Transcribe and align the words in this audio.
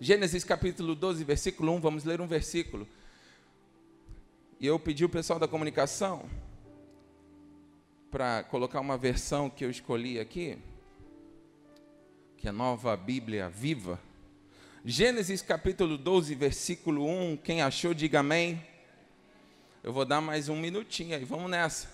Gênesis 0.00 0.44
capítulo 0.44 0.94
12, 0.94 1.24
versículo 1.24 1.72
1, 1.72 1.80
vamos 1.80 2.04
ler 2.04 2.20
um 2.20 2.26
versículo. 2.28 2.86
E 4.60 4.66
eu 4.66 4.78
pedi 4.78 5.04
o 5.04 5.08
pessoal 5.08 5.40
da 5.40 5.48
comunicação 5.48 6.30
para 8.08 8.44
colocar 8.44 8.78
uma 8.78 8.96
versão 8.96 9.50
que 9.50 9.64
eu 9.64 9.70
escolhi 9.70 10.20
aqui, 10.20 10.56
que 12.36 12.46
é 12.46 12.50
a 12.50 12.52
nova 12.52 12.96
Bíblia 12.96 13.48
viva. 13.48 14.00
Gênesis 14.84 15.42
capítulo 15.42 15.98
12, 15.98 16.32
versículo 16.36 17.04
1. 17.04 17.38
Quem 17.38 17.60
achou, 17.60 17.92
diga 17.92 18.20
amém. 18.20 18.64
Eu 19.82 19.92
vou 19.92 20.04
dar 20.04 20.20
mais 20.20 20.48
um 20.48 20.54
minutinho 20.54 21.16
aí, 21.16 21.24
vamos 21.24 21.50
nessa. 21.50 21.88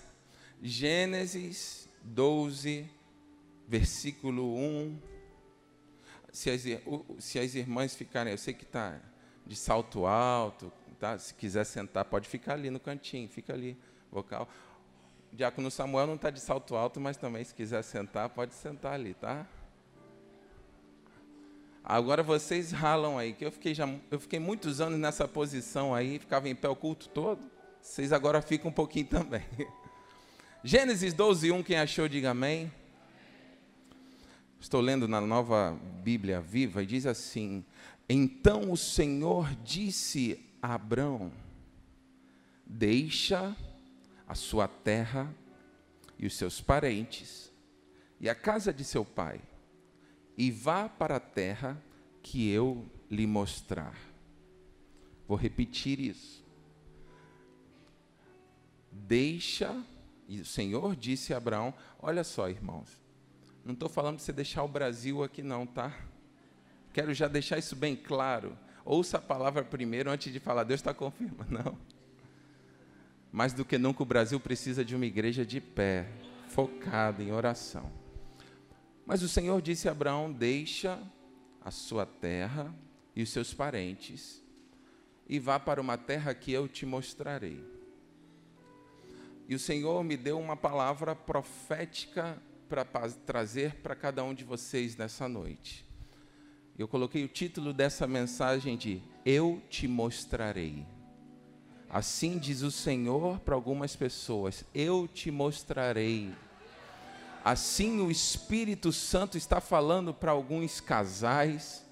Gênesis 0.61 1.89
12, 2.03 2.85
versículo 3.67 4.55
1. 4.55 5.14
Se 6.35 6.49
as, 6.49 6.63
se 7.17 7.39
as 7.39 7.55
irmãs 7.55 7.95
ficarem, 7.95 8.33
eu 8.33 8.37
sei 8.37 8.53
que 8.53 8.65
está 8.65 8.99
de 9.47 9.55
salto 9.55 10.05
alto, 10.05 10.69
tá? 10.99 11.17
se 11.17 11.33
quiser 11.33 11.63
sentar, 11.63 12.03
pode 12.03 12.27
ficar 12.27 12.55
ali 12.55 12.69
no 12.69 12.77
cantinho, 12.77 13.29
fica 13.29 13.53
ali, 13.53 13.77
vocal. 14.11 14.49
Diácono 15.31 15.71
Samuel 15.71 16.07
não 16.07 16.15
está 16.15 16.29
de 16.29 16.41
salto 16.41 16.75
alto, 16.75 16.99
mas 16.99 17.15
também, 17.15 17.41
se 17.41 17.55
quiser 17.55 17.81
sentar, 17.83 18.27
pode 18.27 18.53
sentar 18.53 18.95
ali, 18.95 19.13
tá? 19.13 19.47
Agora 21.81 22.21
vocês 22.21 22.69
ralam 22.73 23.17
aí, 23.17 23.31
que 23.31 23.45
eu 23.45 23.51
fiquei, 23.51 23.73
já, 23.73 23.87
eu 24.11 24.19
fiquei 24.19 24.37
muitos 24.37 24.81
anos 24.81 24.99
nessa 24.99 25.25
posição 25.29 25.95
aí, 25.95 26.19
ficava 26.19 26.49
em 26.49 26.55
pé 26.55 26.67
o 26.67 26.75
culto 26.75 27.07
todo. 27.07 27.49
Vocês 27.81 28.11
agora 28.11 28.41
ficam 28.41 28.69
um 28.69 28.73
pouquinho 28.73 29.07
também. 29.07 29.45
Gênesis 30.65 31.13
12, 31.13 31.49
1, 31.53 31.63
quem 31.63 31.77
achou, 31.77 32.09
diga 32.09 32.31
amém. 32.31 32.69
Estou 34.65 34.81
lendo 34.81 35.07
na 35.07 35.21
nova 35.21 35.79
Bíblia 36.03 36.41
viva 36.41 36.81
e 36.81 36.87
diz 36.87 37.05
assim: 37.05 37.63
Então 38.09 38.71
o 38.71 38.75
Senhor 38.75 39.53
disse 39.63 40.43
a 40.59 40.73
Abrão: 40.73 41.31
Deixa 42.65 43.55
a 44.27 44.33
sua 44.33 44.67
terra 44.67 45.31
e 46.17 46.25
os 46.25 46.35
seus 46.35 46.59
parentes 46.61 47.53
e 48.19 48.27
a 48.27 48.33
casa 48.33 48.73
de 48.73 48.83
seu 48.83 49.05
pai 49.05 49.39
e 50.35 50.49
vá 50.49 50.89
para 50.89 51.17
a 51.17 51.19
terra 51.19 51.79
que 52.23 52.49
eu 52.49 52.89
lhe 53.07 53.27
mostrar. 53.27 53.95
Vou 55.27 55.37
repetir 55.37 55.99
isso. 55.99 56.43
Deixa, 58.91 59.79
e 60.27 60.41
o 60.41 60.45
Senhor 60.45 60.95
disse 60.95 61.35
a 61.35 61.37
Abraão: 61.37 61.71
Olha 61.99 62.23
só, 62.23 62.49
irmãos, 62.49 63.04
não 63.65 63.73
estou 63.73 63.89
falando 63.89 64.17
de 64.17 64.21
você 64.21 64.31
deixar 64.31 64.63
o 64.63 64.67
Brasil 64.67 65.23
aqui, 65.23 65.41
não, 65.41 65.65
tá? 65.65 65.91
Quero 66.93 67.11
já 67.15 67.27
deixar 67.27 67.57
isso 67.57 67.75
bem 67.75 67.95
claro. 67.95 68.55
Ouça 68.85 69.17
a 69.17 69.21
palavra 69.21 69.63
primeiro 69.63 70.11
antes 70.11 70.31
de 70.31 70.39
falar, 70.39 70.63
Deus 70.63 70.79
está 70.79 70.93
confirmando. 70.93 71.51
Não. 71.51 71.77
Mais 73.31 73.53
do 73.53 73.65
que 73.65 73.79
nunca, 73.79 74.03
o 74.03 74.05
Brasil 74.05 74.39
precisa 74.39 74.85
de 74.85 74.95
uma 74.95 75.05
igreja 75.05 75.43
de 75.43 75.59
pé, 75.59 76.07
focada 76.47 77.23
em 77.23 77.31
oração. 77.31 77.91
Mas 79.03 79.23
o 79.23 79.27
Senhor 79.27 79.59
disse 79.63 79.89
a 79.89 79.91
Abraão: 79.91 80.31
Deixa 80.31 81.01
a 81.59 81.71
sua 81.71 82.05
terra 82.05 82.73
e 83.15 83.23
os 83.23 83.29
seus 83.29 83.51
parentes, 83.51 84.43
e 85.27 85.39
vá 85.39 85.59
para 85.59 85.81
uma 85.81 85.97
terra 85.97 86.35
que 86.35 86.51
eu 86.51 86.67
te 86.67 86.85
mostrarei. 86.85 87.61
E 89.49 89.55
o 89.55 89.59
Senhor 89.59 90.03
me 90.03 90.15
deu 90.15 90.39
uma 90.39 90.55
palavra 90.55 91.15
profética 91.15 92.41
para 92.67 92.85
trazer 93.25 93.75
para 93.75 93.95
cada 93.95 94.23
um 94.23 94.33
de 94.33 94.43
vocês 94.43 94.95
nessa 94.95 95.27
noite. 95.27 95.85
Eu 96.77 96.87
coloquei 96.87 97.23
o 97.23 97.29
título 97.29 97.71
dessa 97.71 98.05
mensagem 98.05 98.75
de 98.75 99.01
Eu 99.25 99.61
te 99.69 99.87
mostrarei. 99.87 100.85
Assim 101.89 102.37
diz 102.37 102.61
o 102.61 102.71
Senhor 102.71 103.39
para 103.39 103.55
algumas 103.55 103.95
pessoas: 103.95 104.65
Eu 104.73 105.07
te 105.07 105.31
mostrarei 105.31 106.33
Assim 107.45 108.01
o 108.01 108.09
Espírito 108.09 108.91
Santo 108.91 109.37
está 109.37 109.61
falando 109.61 110.11
para 110.11 110.31
alguns 110.31 110.81
casais, 110.81 111.85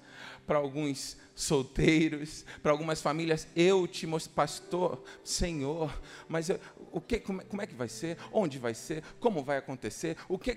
para 0.44 0.58
alguns 0.58 1.16
solteiros, 1.34 2.44
para 2.62 2.72
algumas 2.72 3.02
famílias, 3.02 3.46
eu 3.56 3.86
te 3.88 4.06
mostro, 4.06 4.32
pastor, 4.32 5.02
Senhor, 5.24 5.92
mas 6.28 6.48
eu, 6.48 6.60
o 6.92 7.00
que, 7.00 7.18
como, 7.18 7.44
como, 7.44 7.62
é 7.62 7.66
que 7.66 7.74
vai 7.74 7.88
ser? 7.88 8.16
Onde 8.32 8.58
vai 8.58 8.74
ser? 8.74 9.02
Como 9.18 9.42
vai 9.42 9.56
acontecer? 9.56 10.16
O 10.28 10.38
que, 10.38 10.56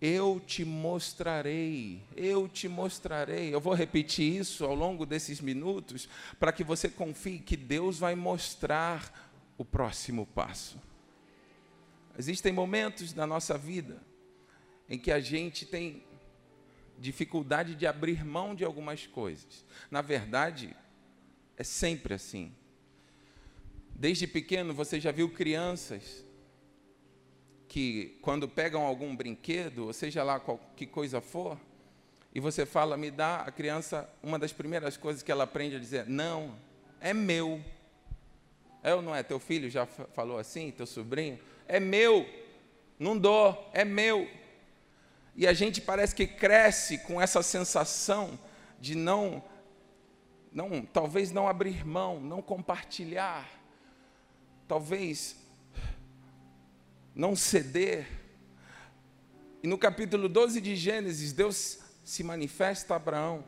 eu 0.00 0.40
te 0.46 0.64
mostrarei, 0.64 2.02
eu 2.16 2.48
te 2.48 2.68
mostrarei. 2.68 3.54
Eu 3.54 3.60
vou 3.60 3.74
repetir 3.74 4.40
isso 4.40 4.64
ao 4.64 4.74
longo 4.74 5.04
desses 5.04 5.40
minutos 5.40 6.08
para 6.38 6.52
que 6.52 6.64
você 6.64 6.88
confie 6.88 7.38
que 7.38 7.56
Deus 7.56 7.98
vai 7.98 8.14
mostrar 8.14 9.30
o 9.58 9.64
próximo 9.64 10.26
passo. 10.26 10.80
Existem 12.18 12.52
momentos 12.52 13.14
na 13.14 13.26
nossa 13.26 13.58
vida 13.58 14.02
em 14.88 14.98
que 14.98 15.12
a 15.12 15.20
gente 15.20 15.66
tem 15.66 16.02
dificuldade 17.00 17.74
de 17.74 17.86
abrir 17.86 18.24
mão 18.24 18.54
de 18.54 18.64
algumas 18.64 19.06
coisas. 19.06 19.64
Na 19.90 20.02
verdade, 20.02 20.76
é 21.56 21.64
sempre 21.64 22.14
assim. 22.14 22.52
Desde 23.94 24.26
pequeno 24.26 24.74
você 24.74 25.00
já 25.00 25.10
viu 25.10 25.30
crianças 25.30 26.24
que 27.66 28.18
quando 28.20 28.48
pegam 28.48 28.82
algum 28.82 29.14
brinquedo, 29.16 29.86
ou 29.86 29.92
seja 29.92 30.22
lá 30.22 30.38
qual, 30.38 30.60
que 30.76 30.86
coisa 30.86 31.20
for, 31.20 31.58
e 32.34 32.40
você 32.40 32.66
fala, 32.66 32.96
me 32.96 33.10
dá, 33.10 33.40
a 33.40 33.50
criança, 33.50 34.08
uma 34.22 34.38
das 34.38 34.52
primeiras 34.52 34.96
coisas 34.96 35.22
que 35.22 35.32
ela 35.32 35.44
aprende 35.44 35.76
a 35.76 35.78
dizer, 35.78 36.06
não, 36.06 36.56
é 37.00 37.12
meu. 37.12 37.62
É 38.82 38.94
ou 38.94 39.02
não 39.02 39.14
é? 39.14 39.22
Teu 39.22 39.38
filho 39.40 39.68
já 39.68 39.86
falou 39.86 40.38
assim, 40.38 40.70
teu 40.70 40.86
sobrinho? 40.86 41.38
É 41.66 41.80
meu, 41.80 42.28
não 42.98 43.16
dou, 43.18 43.70
é 43.72 43.84
meu. 43.84 44.28
E 45.40 45.46
a 45.46 45.54
gente 45.54 45.80
parece 45.80 46.14
que 46.14 46.26
cresce 46.26 46.98
com 46.98 47.18
essa 47.18 47.42
sensação 47.42 48.38
de 48.78 48.94
não, 48.94 49.42
não, 50.52 50.82
talvez 50.82 51.32
não 51.32 51.48
abrir 51.48 51.82
mão, 51.82 52.20
não 52.20 52.42
compartilhar, 52.42 53.48
talvez 54.68 55.36
não 57.14 57.34
ceder. 57.34 58.06
E 59.62 59.66
no 59.66 59.78
capítulo 59.78 60.28
12 60.28 60.60
de 60.60 60.76
Gênesis, 60.76 61.32
Deus 61.32 61.78
se 62.04 62.22
manifesta 62.22 62.92
a 62.92 62.96
Abraão. 62.98 63.42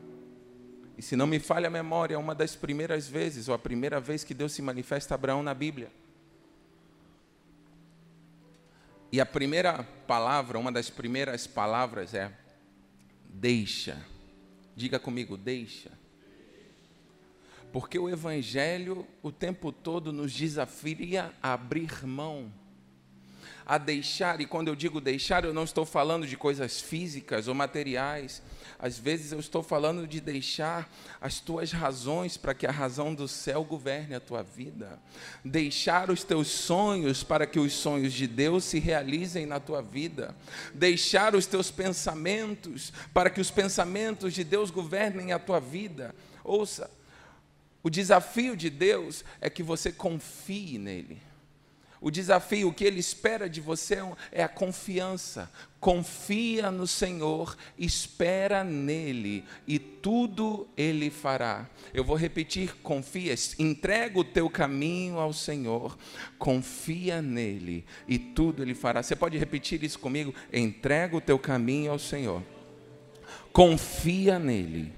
E 0.97 1.01
se 1.03 1.15
não 1.15 1.27
me 1.27 1.37
falha 1.37 1.67
a 1.67 1.69
memória, 1.69 2.15
é 2.15 2.17
uma 2.17 2.33
das 2.33 2.55
primeiras 2.55 3.07
vezes, 3.07 3.47
ou 3.47 3.53
a 3.53 3.59
primeira 3.59 3.99
vez 3.99 4.23
que 4.23 4.33
Deus 4.33 4.51
se 4.53 4.63
manifesta 4.63 5.13
a 5.13 5.15
Abraão 5.15 5.43
na 5.43 5.53
Bíblia. 5.53 5.91
E 9.13 9.21
a 9.21 9.27
primeira 9.27 9.83
palavra, 10.07 10.57
uma 10.57 10.71
das 10.71 10.89
primeiras 10.89 11.45
palavras 11.45 12.15
é 12.15 12.31
deixa. 13.29 14.03
Diga 14.75 14.97
comigo, 14.97 15.37
deixa. 15.37 15.91
Porque 17.71 17.99
o 17.99 18.09
Evangelho 18.09 19.05
o 19.21 19.31
tempo 19.31 19.71
todo 19.71 20.11
nos 20.11 20.33
desafia 20.33 21.31
a 21.43 21.53
abrir 21.53 22.03
mão 22.07 22.51
a 23.65 23.77
deixar, 23.77 24.41
e 24.41 24.45
quando 24.45 24.67
eu 24.67 24.75
digo 24.75 24.99
deixar, 24.99 25.45
eu 25.45 25.53
não 25.53 25.63
estou 25.63 25.85
falando 25.85 26.27
de 26.27 26.35
coisas 26.35 26.81
físicas 26.81 27.47
ou 27.47 27.55
materiais. 27.55 28.41
Às 28.77 28.97
vezes 28.97 29.31
eu 29.31 29.39
estou 29.39 29.63
falando 29.63 30.05
de 30.05 30.19
deixar 30.19 30.91
as 31.21 31.39
tuas 31.39 31.71
razões 31.71 32.35
para 32.35 32.53
que 32.53 32.67
a 32.67 32.71
razão 32.71 33.15
do 33.15 33.27
céu 33.27 33.63
governe 33.63 34.15
a 34.15 34.19
tua 34.19 34.43
vida. 34.43 34.99
Deixar 35.43 36.09
os 36.09 36.23
teus 36.23 36.47
sonhos 36.47 37.23
para 37.23 37.47
que 37.47 37.59
os 37.59 37.73
sonhos 37.73 38.11
de 38.11 38.27
Deus 38.27 38.65
se 38.65 38.79
realizem 38.79 39.45
na 39.45 39.59
tua 39.59 39.81
vida. 39.81 40.35
Deixar 40.73 41.33
os 41.33 41.45
teus 41.45 41.71
pensamentos 41.71 42.91
para 43.13 43.29
que 43.29 43.39
os 43.39 43.49
pensamentos 43.49 44.33
de 44.33 44.43
Deus 44.43 44.69
governem 44.69 45.31
a 45.31 45.39
tua 45.39 45.59
vida. 45.61 46.13
Ouça, 46.43 46.91
o 47.81 47.89
desafio 47.89 48.55
de 48.55 48.69
Deus 48.69 49.23
é 49.39 49.49
que 49.49 49.63
você 49.63 49.91
confie 49.91 50.77
nele. 50.77 51.21
O 52.03 52.11
desafio, 52.11 52.67
o 52.67 52.73
que 52.73 52.83
ele 52.83 52.99
espera 52.99 53.49
de 53.49 53.61
você 53.61 53.97
é 54.29 54.43
a 54.43 54.49
confiança. 54.49 55.49
Confia 55.79 56.69
no 56.69 56.85
Senhor, 56.85 57.55
espera 57.79 58.61
nele 58.61 59.45
e 59.65 59.79
tudo 59.79 60.67
ele 60.75 61.09
fará. 61.09 61.65
Eu 61.93 62.03
vou 62.03 62.17
repetir: 62.17 62.75
confia, 62.83 63.33
entrega 63.57 64.19
o 64.19 64.23
teu 64.23 64.49
caminho 64.49 65.17
ao 65.17 65.31
Senhor, 65.31 65.97
confia 66.37 67.21
nele 67.21 67.85
e 68.05 68.19
tudo 68.19 68.61
ele 68.61 68.75
fará. 68.75 69.01
Você 69.01 69.15
pode 69.15 69.37
repetir 69.37 69.81
isso 69.81 69.97
comigo? 69.97 70.35
Entrega 70.51 71.15
o 71.15 71.21
teu 71.21 71.39
caminho 71.39 71.89
ao 71.89 71.99
Senhor, 71.99 72.43
confia 73.53 74.37
nele 74.37 74.91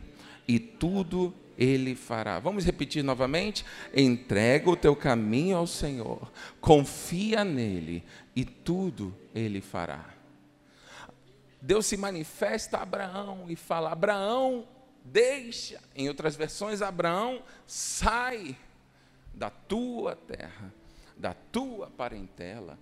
e 0.47 0.57
tudo 0.57 1.31
ele 1.57 1.95
fará. 1.95 2.39
Vamos 2.39 2.65
repetir 2.65 3.03
novamente? 3.03 3.65
Entrega 3.93 4.69
o 4.69 4.75
teu 4.75 4.95
caminho 4.95 5.57
ao 5.57 5.67
Senhor, 5.67 6.31
confia 6.59 7.43
nele 7.43 8.03
e 8.35 8.43
tudo 8.43 9.15
ele 9.33 9.61
fará. 9.61 10.13
Deus 11.61 11.85
se 11.87 11.97
manifesta 11.97 12.77
a 12.77 12.83
Abraão 12.83 13.45
e 13.47 13.55
fala: 13.55 13.91
Abraão, 13.91 14.67
deixa. 15.03 15.81
Em 15.95 16.07
outras 16.07 16.35
versões, 16.35 16.81
Abraão, 16.81 17.41
sai 17.65 18.55
da 19.33 19.49
tua 19.49 20.15
terra, 20.15 20.73
da 21.17 21.33
tua 21.33 21.89
parentela, 21.89 22.77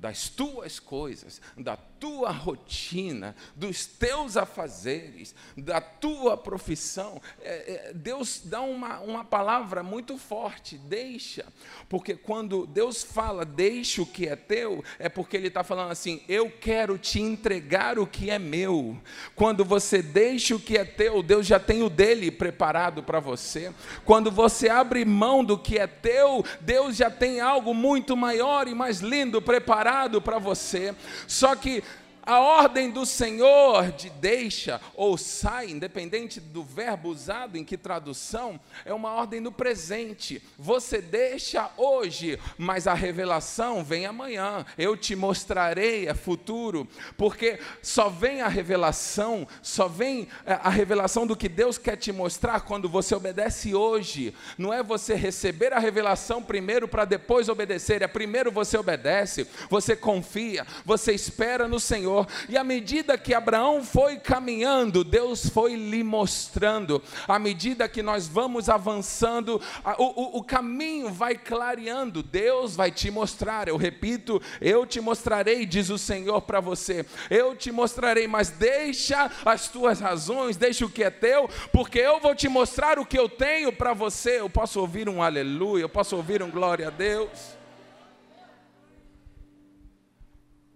das 0.00 0.30
tuas 0.30 0.80
coisas, 0.80 1.42
da 1.58 1.76
tua 1.76 2.30
rotina, 2.30 3.36
dos 3.54 3.84
teus 3.84 4.34
afazeres, 4.38 5.34
da 5.54 5.78
tua 5.78 6.38
profissão. 6.38 7.20
É, 7.42 7.90
é, 7.90 7.92
Deus 7.92 8.40
dá 8.42 8.62
uma, 8.62 8.98
uma 9.00 9.24
palavra 9.26 9.82
muito 9.82 10.16
forte, 10.16 10.78
deixa, 10.78 11.44
porque 11.86 12.14
quando 12.16 12.66
Deus 12.66 13.02
fala, 13.02 13.44
deixa 13.44 14.00
o 14.00 14.06
que 14.06 14.26
é 14.26 14.34
teu, 14.34 14.82
é 14.98 15.10
porque 15.10 15.36
Ele 15.36 15.48
está 15.48 15.62
falando 15.62 15.92
assim: 15.92 16.22
eu 16.26 16.50
quero 16.50 16.96
te 16.96 17.20
entregar 17.20 17.98
o 17.98 18.06
que 18.06 18.30
é 18.30 18.38
meu. 18.38 18.96
Quando 19.36 19.66
você 19.66 20.00
deixa 20.00 20.56
o 20.56 20.60
que 20.60 20.78
é 20.78 20.84
teu, 20.84 21.22
Deus 21.22 21.46
já 21.46 21.60
tem 21.60 21.82
o 21.82 21.90
dele 21.90 22.30
preparado 22.30 23.02
para 23.02 23.20
você. 23.20 23.70
Quando 24.06 24.30
você 24.30 24.70
abre 24.70 25.04
mão 25.04 25.44
do 25.44 25.58
que 25.58 25.78
é 25.78 25.86
teu, 25.86 26.42
Deus 26.62 26.96
já 26.96 27.10
tem 27.10 27.40
algo 27.40 27.74
muito 27.74 28.16
maior 28.16 28.66
e 28.66 28.74
mais 28.74 29.00
lindo 29.00 29.42
preparado 29.42 29.89
para 30.20 30.38
você. 30.38 30.94
Só 31.26 31.54
que 31.56 31.82
a 32.22 32.38
ordem 32.38 32.90
do 32.90 33.06
Senhor 33.06 33.90
de 33.92 34.10
deixa 34.10 34.80
ou 34.94 35.16
sai, 35.16 35.70
independente 35.70 36.38
do 36.40 36.62
verbo 36.62 37.08
usado, 37.08 37.56
em 37.56 37.64
que 37.64 37.76
tradução, 37.76 38.60
é 38.84 38.92
uma 38.92 39.12
ordem 39.12 39.40
no 39.40 39.50
presente. 39.50 40.42
Você 40.58 41.00
deixa 41.00 41.70
hoje, 41.76 42.38
mas 42.58 42.86
a 42.86 42.94
revelação 42.94 43.82
vem 43.82 44.06
amanhã. 44.06 44.64
Eu 44.76 44.96
te 44.96 45.16
mostrarei 45.16 46.08
a 46.08 46.14
futuro, 46.14 46.86
porque 47.16 47.58
só 47.82 48.08
vem 48.08 48.42
a 48.42 48.48
revelação, 48.48 49.46
só 49.62 49.88
vem 49.88 50.28
é, 50.44 50.52
a 50.54 50.70
revelação 50.70 51.26
do 51.26 51.36
que 51.36 51.48
Deus 51.48 51.78
quer 51.78 51.96
te 51.96 52.12
mostrar 52.12 52.60
quando 52.60 52.88
você 52.88 53.14
obedece 53.14 53.74
hoje. 53.74 54.34
Não 54.58 54.72
é 54.72 54.82
você 54.82 55.14
receber 55.14 55.72
a 55.72 55.78
revelação 55.78 56.42
primeiro 56.42 56.86
para 56.86 57.04
depois 57.04 57.48
obedecer, 57.48 58.02
é 58.02 58.06
primeiro 58.06 58.52
você 58.52 58.76
obedece, 58.76 59.46
você 59.68 59.96
confia, 59.96 60.66
você 60.84 61.12
espera 61.12 61.66
no 61.66 61.80
Senhor 61.80 62.09
Senhor. 62.10 62.26
E 62.48 62.56
à 62.56 62.64
medida 62.64 63.16
que 63.16 63.32
Abraão 63.32 63.84
foi 63.84 64.18
caminhando, 64.18 65.04
Deus 65.04 65.48
foi 65.48 65.76
lhe 65.76 66.02
mostrando. 66.02 67.02
À 67.28 67.38
medida 67.38 67.88
que 67.88 68.02
nós 68.02 68.26
vamos 68.26 68.68
avançando, 68.68 69.60
o, 69.98 70.04
o, 70.04 70.38
o 70.38 70.44
caminho 70.44 71.10
vai 71.10 71.36
clareando. 71.36 72.22
Deus 72.22 72.74
vai 72.74 72.90
te 72.90 73.10
mostrar. 73.10 73.68
Eu 73.68 73.76
repito, 73.76 74.42
eu 74.60 74.84
te 74.84 75.00
mostrarei, 75.00 75.64
diz 75.64 75.88
o 75.90 75.98
Senhor 75.98 76.42
para 76.42 76.60
você. 76.60 77.06
Eu 77.30 77.54
te 77.54 77.70
mostrarei, 77.70 78.26
mas 78.26 78.50
deixa 78.50 79.30
as 79.44 79.68
tuas 79.68 80.00
razões, 80.00 80.56
deixa 80.56 80.84
o 80.84 80.90
que 80.90 81.04
é 81.04 81.10
teu, 81.10 81.48
porque 81.72 81.98
eu 81.98 82.20
vou 82.20 82.34
te 82.34 82.48
mostrar 82.48 82.98
o 82.98 83.06
que 83.06 83.18
eu 83.18 83.28
tenho 83.28 83.72
para 83.72 83.94
você. 83.94 84.40
Eu 84.40 84.50
posso 84.50 84.80
ouvir 84.80 85.08
um 85.08 85.22
aleluia, 85.22 85.82
eu 85.82 85.88
posso 85.88 86.16
ouvir 86.16 86.42
um 86.42 86.50
glória 86.50 86.88
a 86.88 86.90
Deus. 86.90 87.60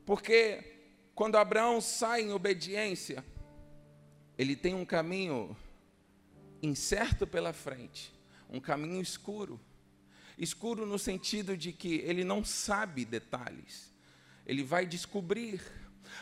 Porque 0.07 0.74
quando 1.15 1.37
Abraão 1.37 1.81
sai 1.81 2.23
em 2.23 2.33
obediência, 2.33 3.25
ele 4.37 4.57
tem 4.57 4.75
um 4.75 4.85
caminho 4.85 5.57
incerto 6.61 7.27
pela 7.27 7.53
frente, 7.53 8.13
um 8.51 8.59
caminho 8.59 9.01
escuro. 9.01 9.61
Escuro 10.37 10.85
no 10.85 10.99
sentido 10.99 11.57
de 11.57 11.73
que 11.73 11.97
ele 11.97 12.25
não 12.25 12.45
sabe 12.45 13.05
detalhes, 13.05 13.93
ele 14.45 14.65
vai 14.65 14.85
descobrir, 14.85 15.63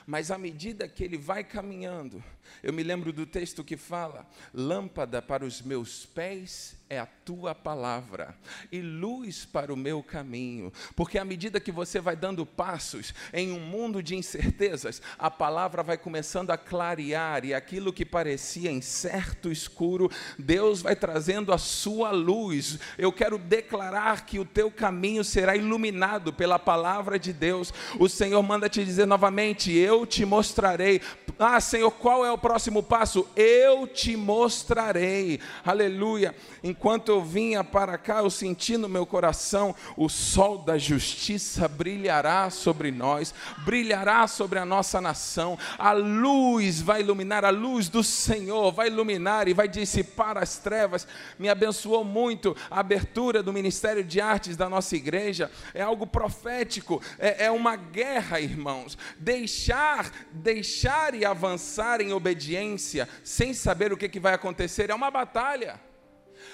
mas 0.07 0.31
à 0.31 0.37
medida 0.37 0.87
que 0.87 1.03
ele 1.03 1.17
vai 1.17 1.43
caminhando, 1.43 2.23
eu 2.63 2.73
me 2.73 2.83
lembro 2.83 3.13
do 3.13 3.25
texto 3.25 3.65
que 3.65 3.77
fala: 3.77 4.29
lâmpada 4.53 5.23
para 5.23 5.45
os 5.45 5.63
meus 5.63 6.05
pés 6.05 6.77
é 6.93 6.99
a 6.99 7.07
tua 7.07 7.55
palavra 7.55 8.37
e 8.71 8.83
luz 8.83 9.47
para 9.47 9.73
o 9.73 9.77
meu 9.77 10.03
caminho. 10.03 10.71
Porque 10.95 11.19
à 11.19 11.25
medida 11.25 11.59
que 11.59 11.73
você 11.73 11.99
vai 11.99 12.15
dando 12.15 12.45
passos 12.45 13.15
em 13.33 13.51
um 13.51 13.61
mundo 13.61 14.03
de 14.03 14.15
incertezas, 14.15 15.01
a 15.19 15.31
palavra 15.31 15.83
vai 15.83 15.97
começando 15.97 16.51
a 16.51 16.59
clarear 16.59 17.47
e 17.47 17.55
aquilo 17.55 17.95
que 17.95 18.05
parecia 18.05 18.71
incerto, 18.71 19.51
escuro, 19.51 20.11
Deus 20.39 20.83
vai 20.83 20.95
trazendo 20.95 21.51
a 21.51 21.57
sua 21.57 22.11
luz. 22.11 22.79
Eu 22.99 23.11
quero 23.11 23.39
declarar 23.39 24.27
que 24.27 24.39
o 24.39 24.45
teu 24.45 24.71
caminho 24.71 25.25
será 25.25 25.57
iluminado 25.57 26.31
pela 26.31 26.59
palavra 26.59 27.19
de 27.19 27.33
Deus. 27.33 27.73
O 27.99 28.07
Senhor 28.07 28.43
manda 28.43 28.69
te 28.69 28.85
dizer 28.85 29.07
novamente: 29.07 29.73
eu 29.73 30.05
te 30.05 30.27
mostrarei. 30.27 31.01
Ah, 31.39 31.59
Senhor, 31.59 31.91
qual 31.91 32.27
é 32.27 32.31
o 32.31 32.37
próximo 32.37 32.83
passo? 32.83 33.27
Eu 33.35 33.87
te 33.87 34.15
mostrarei. 34.15 35.41
Aleluia. 35.65 36.35
Eu 37.09 37.23
vinha 37.23 37.65
para 37.65 37.97
cá, 37.97 38.19
eu 38.19 38.31
senti 38.31 38.77
no 38.77 38.89
meu 38.89 39.07
coração: 39.07 39.75
o 39.97 40.09
sol 40.09 40.59
da 40.59 40.77
justiça 40.77 41.69
brilhará 41.69 42.51
sobre 42.51 42.91
nós, 42.91 43.35
brilhará 43.59 44.27
sobre 44.27 44.59
a 44.59 44.65
nossa 44.65 45.01
nação. 45.01 45.59
A 45.79 45.93
luz 45.93 46.81
vai 46.81 47.01
iluminar, 47.01 47.45
a 47.45 47.51
luz 47.51 47.89
do 47.89 48.03
Senhor 48.03 48.73
vai 48.73 48.89
iluminar 48.89 49.49
e 49.49 49.55
vai 49.55 49.69
dissipar 49.69 50.37
as 50.37 50.59
trevas. 50.59 51.07
Me 51.39 51.49
abençoou 51.49 52.05
muito 52.05 52.57
a 52.71 52.81
abertura 52.81 53.43
do 53.43 53.53
Ministério 53.53 54.05
de 54.05 54.21
Artes 54.21 54.57
da 54.57 54.69
nossa 54.69 54.97
igreja. 54.97 55.51
É 55.73 55.83
algo 55.83 56.07
profético, 56.07 57.01
é, 57.19 57.47
é 57.47 57.51
uma 57.51 57.77
guerra, 57.77 58.41
irmãos. 58.41 58.99
Deixar, 59.19 60.11
deixar 60.33 61.15
e 61.15 61.25
avançar 61.25 62.01
em 62.01 62.13
obediência 62.13 62.33
obediência, 62.33 63.09
sem 63.23 63.55
saber 63.55 63.93
o 63.93 63.97
que, 63.97 64.09
que 64.09 64.21
vai 64.21 64.35
acontecer, 64.35 64.91
é 64.91 64.95
uma 64.95 65.11
batalha. 65.11 65.81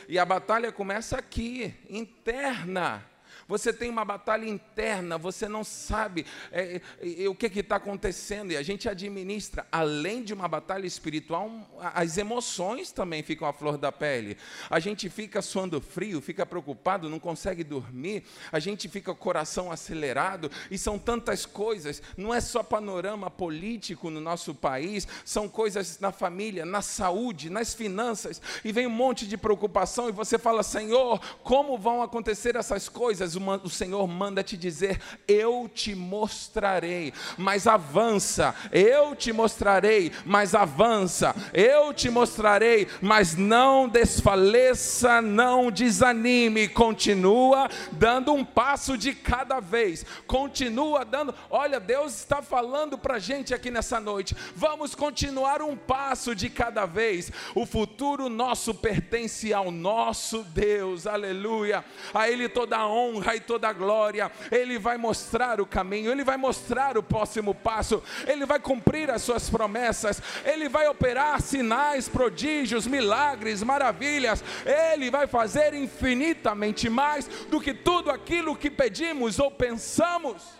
E 0.08 0.18
a 0.18 0.24
batalha 0.24 0.72
começa 0.72 1.16
aqui, 1.16 1.74
interna. 1.88 3.04
Você 3.48 3.72
tem 3.72 3.88
uma 3.88 4.04
batalha 4.04 4.46
interna, 4.46 5.16
você 5.16 5.48
não 5.48 5.64
sabe 5.64 6.26
é, 6.52 6.82
é, 7.00 7.28
o 7.28 7.34
que 7.34 7.46
está 7.46 7.76
acontecendo, 7.76 8.52
e 8.52 8.58
a 8.58 8.62
gente 8.62 8.86
administra, 8.86 9.66
além 9.72 10.22
de 10.22 10.34
uma 10.34 10.46
batalha 10.46 10.86
espiritual, 10.86 11.50
as 11.94 12.18
emoções 12.18 12.92
também 12.92 13.22
ficam 13.22 13.48
à 13.48 13.52
flor 13.54 13.78
da 13.78 13.90
pele. 13.90 14.36
A 14.68 14.78
gente 14.78 15.08
fica 15.08 15.40
suando 15.40 15.80
frio, 15.80 16.20
fica 16.20 16.44
preocupado, 16.44 17.08
não 17.08 17.18
consegue 17.18 17.64
dormir, 17.64 18.22
a 18.52 18.58
gente 18.58 18.86
fica 18.86 19.14
com 19.14 19.18
o 19.18 19.24
coração 19.24 19.72
acelerado, 19.72 20.50
e 20.70 20.76
são 20.76 20.98
tantas 20.98 21.46
coisas, 21.46 22.02
não 22.18 22.34
é 22.34 22.42
só 22.42 22.62
panorama 22.62 23.30
político 23.30 24.10
no 24.10 24.20
nosso 24.20 24.54
país, 24.54 25.08
são 25.24 25.48
coisas 25.48 25.98
na 26.00 26.12
família, 26.12 26.66
na 26.66 26.82
saúde, 26.82 27.48
nas 27.48 27.72
finanças, 27.72 28.42
e 28.62 28.72
vem 28.72 28.86
um 28.86 28.90
monte 28.90 29.26
de 29.26 29.38
preocupação, 29.38 30.06
e 30.06 30.12
você 30.12 30.38
fala, 30.38 30.62
Senhor, 30.62 31.18
como 31.42 31.78
vão 31.78 32.02
acontecer 32.02 32.54
essas 32.54 32.90
coisas? 32.90 33.37
O 33.62 33.68
Senhor 33.68 34.06
manda 34.06 34.42
te 34.42 34.56
dizer: 34.56 35.00
Eu 35.26 35.70
te 35.72 35.94
mostrarei, 35.94 37.12
mas 37.36 37.66
avança. 37.66 38.54
Eu 38.72 39.14
te 39.14 39.32
mostrarei, 39.32 40.12
mas 40.24 40.54
avança. 40.54 41.34
Eu 41.52 41.92
te 41.94 42.10
mostrarei, 42.10 42.86
mas 43.00 43.36
não 43.36 43.88
desfaleça, 43.88 45.20
não 45.22 45.70
desanime. 45.70 46.68
Continua 46.68 47.68
dando 47.92 48.32
um 48.32 48.44
passo 48.44 48.96
de 48.96 49.12
cada 49.14 49.60
vez. 49.60 50.04
Continua 50.26 51.04
dando. 51.04 51.34
Olha, 51.50 51.80
Deus 51.80 52.14
está 52.14 52.42
falando 52.42 52.98
para 52.98 53.14
a 53.14 53.18
gente 53.18 53.54
aqui 53.54 53.70
nessa 53.70 54.00
noite. 54.00 54.36
Vamos 54.54 54.94
continuar 54.94 55.62
um 55.62 55.76
passo 55.76 56.34
de 56.34 56.48
cada 56.48 56.86
vez. 56.86 57.30
O 57.54 57.66
futuro 57.66 58.28
nosso 58.28 58.74
pertence 58.74 59.52
ao 59.52 59.70
nosso 59.70 60.42
Deus. 60.44 61.06
Aleluia. 61.06 61.84
A 62.12 62.28
Ele 62.28 62.48
toda 62.48 62.76
a 62.76 62.88
honra 62.88 63.27
honra 63.28 63.36
e 63.36 63.40
toda 63.40 63.68
a 63.68 63.72
glória. 63.72 64.30
Ele 64.50 64.78
vai 64.78 64.96
mostrar 64.96 65.60
o 65.60 65.66
caminho, 65.66 66.10
ele 66.10 66.24
vai 66.24 66.36
mostrar 66.36 66.96
o 66.96 67.02
próximo 67.02 67.54
passo, 67.54 68.02
ele 68.26 68.46
vai 68.46 68.58
cumprir 68.58 69.10
as 69.10 69.22
suas 69.22 69.50
promessas, 69.50 70.22
ele 70.44 70.68
vai 70.68 70.88
operar 70.88 71.40
sinais, 71.40 72.08
prodígios, 72.08 72.86
milagres, 72.86 73.62
maravilhas. 73.62 74.42
Ele 74.64 75.10
vai 75.10 75.26
fazer 75.26 75.74
infinitamente 75.74 76.88
mais 76.88 77.28
do 77.48 77.60
que 77.60 77.74
tudo 77.74 78.10
aquilo 78.10 78.56
que 78.56 78.70
pedimos 78.70 79.38
ou 79.38 79.50
pensamos. 79.50 80.56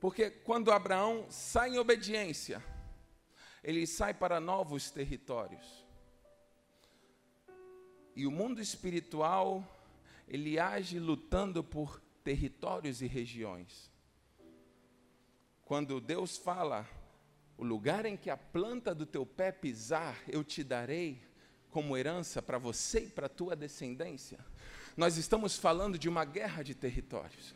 Porque 0.00 0.30
quando 0.30 0.70
Abraão 0.70 1.26
sai 1.28 1.70
em 1.70 1.78
obediência, 1.78 2.62
ele 3.64 3.86
sai 3.86 4.14
para 4.14 4.38
novos 4.38 4.90
territórios. 4.90 5.85
E 8.16 8.26
o 8.26 8.30
mundo 8.30 8.62
espiritual, 8.62 9.62
ele 10.26 10.58
age 10.58 10.98
lutando 10.98 11.62
por 11.62 12.00
territórios 12.24 13.02
e 13.02 13.06
regiões. 13.06 13.92
Quando 15.66 16.00
Deus 16.00 16.38
fala, 16.38 16.88
o 17.58 17.64
lugar 17.64 18.06
em 18.06 18.16
que 18.16 18.30
a 18.30 18.36
planta 18.36 18.94
do 18.94 19.04
teu 19.04 19.26
pé 19.26 19.52
pisar, 19.52 20.18
eu 20.26 20.42
te 20.42 20.64
darei 20.64 21.22
como 21.70 21.94
herança 21.94 22.40
para 22.40 22.56
você 22.56 23.00
e 23.00 23.10
para 23.10 23.26
a 23.26 23.28
tua 23.28 23.54
descendência. 23.54 24.38
Nós 24.96 25.18
estamos 25.18 25.58
falando 25.58 25.98
de 25.98 26.08
uma 26.08 26.24
guerra 26.24 26.62
de 26.62 26.74
territórios. 26.74 27.54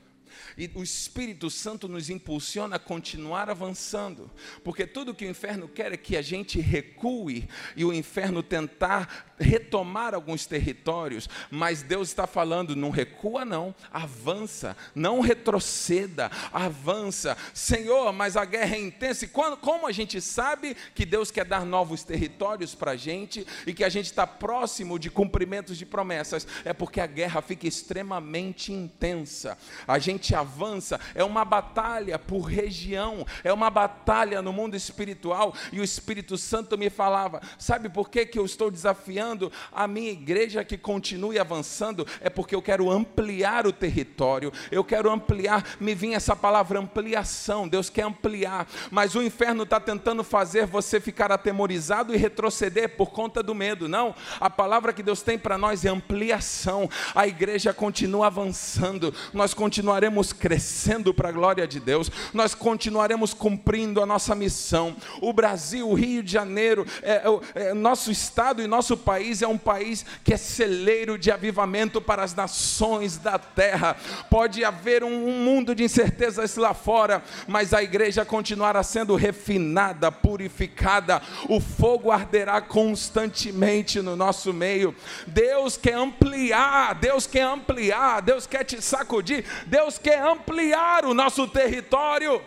E 0.57 0.71
o 0.75 0.83
Espírito 0.83 1.51
Santo 1.51 1.89
nos 1.89 2.11
impulsiona 2.11 2.77
a 2.77 2.79
continuar 2.79 3.51
avançando, 3.51 4.31
porque 4.65 4.87
tudo 4.87 5.15
que 5.15 5.25
o 5.25 5.31
inferno 5.31 5.69
quer 5.69 5.93
é 5.93 5.97
que 5.97 6.17
a 6.17 6.23
gente 6.23 6.61
recue 6.61 7.49
e 7.77 7.85
o 7.85 7.93
inferno 7.93 8.43
tentar 8.43 9.31
retomar 9.41 10.15
alguns 10.15 10.47
territórios, 10.47 11.29
mas 11.51 11.83
Deus 11.83 12.09
está 12.09 12.27
falando: 12.27 12.77
não 12.77 12.91
recua, 12.91 13.45
não, 13.45 13.75
avança, 13.91 14.77
não 14.95 15.21
retroceda, 15.21 16.31
avança. 16.53 17.37
Senhor, 17.55 18.13
mas 18.13 18.37
a 18.37 18.45
guerra 18.45 18.77
é 18.77 18.81
intensa, 18.81 19.25
e 19.25 19.29
quando, 19.29 19.57
como 19.57 19.87
a 19.87 19.93
gente 19.93 20.21
sabe 20.21 20.77
que 20.95 21.07
Deus 21.07 21.31
quer 21.31 21.45
dar 21.45 21.65
novos 21.65 22.05
territórios 22.05 22.75
para 22.75 22.93
a 22.93 22.97
gente 22.97 23.47
e 23.67 23.73
que 23.73 23.85
a 23.85 23.89
gente 23.89 24.07
está 24.07 24.27
próximo 24.27 24.99
de 24.99 25.11
cumprimentos 25.11 25.79
de 25.79 25.87
promessas? 25.87 26.47
É 26.65 26.73
porque 26.73 27.01
a 27.01 27.07
guerra 27.07 27.41
fica 27.41 27.67
extremamente 27.67 28.73
intensa, 28.73 29.57
a 29.87 29.99
gente 29.99 30.20
avança, 30.35 31.01
é 31.15 31.25
uma 31.25 31.45
batalha 31.45 32.19
por 32.19 32.43
região, 32.43 33.27
é 33.43 33.53
uma 33.53 33.71
batalha 33.71 34.43
no 34.43 34.53
mundo 34.53 34.77
espiritual, 34.77 35.55
e 35.73 35.81
o 35.81 35.85
Espírito 35.85 36.37
Santo 36.37 36.77
me 36.77 36.91
falava: 36.91 37.41
sabe 37.59 37.89
por 37.89 38.11
que, 38.11 38.27
que 38.27 38.39
eu 38.39 38.45
estou 38.45 38.71
desafiando? 38.71 39.51
a 39.73 39.87
minha 39.87 40.11
igreja 40.11 40.65
que 40.65 40.77
continue 40.77 41.39
avançando, 41.39 42.07
é 42.21 42.29
porque 42.29 42.55
eu 42.55 42.63
quero 42.63 42.91
ampliar 42.91 43.67
o 43.67 43.73
território, 43.73 44.53
eu 44.71 44.85
quero 44.85 45.11
ampliar. 45.11 45.77
Me 45.81 45.95
vinha 45.95 46.17
essa 46.17 46.37
palavra 46.37 46.79
ampliação, 46.79 47.69
Deus 47.69 47.89
quer 47.89 48.03
ampliar, 48.03 48.67
mas 48.91 49.15
o 49.15 49.23
inferno 49.23 49.63
está 49.63 49.81
tentando 49.81 50.25
fazer 50.25 50.67
você 50.67 51.01
ficar 51.01 51.33
atemorizado 51.33 52.15
e 52.15 52.19
retroceder 52.19 52.97
por 52.97 53.11
conta 53.11 53.43
do 53.43 53.55
medo. 53.55 53.89
Não, 53.89 54.15
a 54.41 54.51
palavra 54.51 54.93
que 54.93 55.03
Deus 55.03 55.23
tem 55.23 55.39
para 55.39 55.59
nós 55.59 55.85
é 55.85 55.89
ampliação. 55.89 56.89
A 57.15 57.27
igreja 57.27 57.73
continua 57.73 58.27
avançando, 58.27 59.15
nós 59.33 59.55
continuaremos 59.55 60.10
crescendo 60.33 61.15
para 61.15 61.29
a 61.29 61.33
glória 61.33 61.67
de 61.67 61.81
Deus, 61.81 62.11
nós 62.33 62.55
continuaremos 62.55 63.33
cumprindo 63.33 64.03
a 64.03 64.07
nossa 64.07 64.35
missão. 64.35 64.97
O 65.21 65.33
Brasil, 65.33 65.89
o 65.89 65.95
Rio 65.95 66.23
de 66.23 66.33
Janeiro, 66.33 66.87
é, 67.03 67.23
é, 67.55 67.69
é 67.69 67.75
nosso 67.75 68.11
estado 68.11 68.63
e 68.63 68.67
nosso 68.67 68.97
país 68.97 69.21
país 69.21 69.43
é 69.43 69.47
um 69.47 69.59
país 69.59 70.05
que 70.25 70.33
é 70.33 70.37
celeiro 70.37 71.19
de 71.19 71.31
avivamento 71.31 72.01
para 72.01 72.25
as 72.25 72.35
nações 72.35 73.19
da 73.19 73.39
terra. 73.39 73.97
Pode 74.31 74.65
haver 74.65 75.05
um, 75.05 75.29
um 75.29 75.45
mundo 75.45 75.75
de 75.75 75.85
incertezas 75.85 76.57
lá 76.57 76.73
fora, 76.73 77.23
mas 77.47 77.75
a 77.75 77.83
igreja 77.83 78.25
continuará 78.25 78.83
sendo 78.83 79.15
refinada, 79.15 80.11
purificada. 80.11 81.21
O 81.49 81.61
fogo 81.61 82.11
arderá 82.11 82.61
constantemente 82.61 84.01
no 84.01 84.17
nosso 84.17 84.53
meio. 84.53 84.95
Deus 85.27 85.77
quer 85.77 85.95
ampliar, 85.95 86.95
Deus 86.95 87.27
quer 87.27 87.43
ampliar, 87.43 88.23
Deus 88.23 88.47
quer 88.47 88.65
te 88.65 88.81
sacudir, 88.81 89.45
Deus 89.67 89.99
quer 90.03 90.23
ampliar 90.23 91.05
o 91.05 91.15
nosso 91.15 91.47
território. 91.49 92.43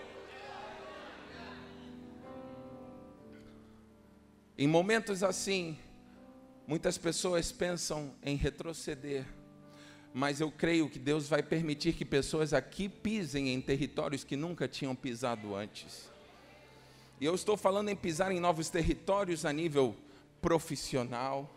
Em 4.57 4.67
momentos 4.67 5.23
assim, 5.23 5.77
Muitas 6.65 6.97
pessoas 6.97 7.51
pensam 7.51 8.15
em 8.23 8.37
retroceder, 8.37 9.25
mas 10.13 10.39
eu 10.39 10.49
creio 10.49 10.89
que 10.89 10.97
Deus 10.97 11.27
vai 11.27 11.43
permitir 11.43 11.93
que 11.93 12.05
pessoas 12.05 12.53
aqui 12.53 12.87
pisem 12.87 13.49
em 13.49 13.59
territórios 13.59 14.23
que 14.23 14.37
nunca 14.37 14.65
tinham 14.65 14.95
pisado 14.95 15.53
antes. 15.55 16.09
E 17.19 17.25
eu 17.25 17.35
estou 17.35 17.57
falando 17.57 17.89
em 17.89 17.95
pisar 17.97 18.31
em 18.31 18.39
novos 18.39 18.69
territórios 18.69 19.45
a 19.45 19.51
nível 19.51 19.93
profissional, 20.41 21.53